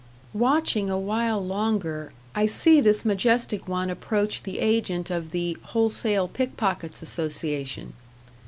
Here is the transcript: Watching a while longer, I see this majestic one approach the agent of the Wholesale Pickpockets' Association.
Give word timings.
Watching 0.33 0.89
a 0.89 0.97
while 0.97 1.39
longer, 1.45 2.11
I 2.33 2.47
see 2.47 2.81
this 2.81 3.05
majestic 3.05 3.67
one 3.67 3.91
approach 3.91 4.41
the 4.41 4.57
agent 4.57 5.11
of 5.11 5.29
the 5.29 5.57
Wholesale 5.61 6.27
Pickpockets' 6.27 7.03
Association. 7.03 7.93